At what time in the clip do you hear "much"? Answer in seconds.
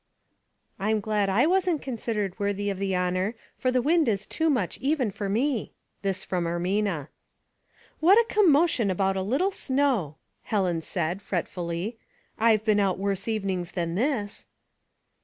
4.49-4.79